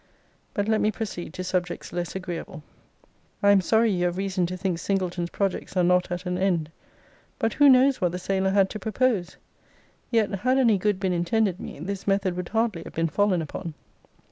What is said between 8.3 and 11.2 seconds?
had to propose? Yet had any good been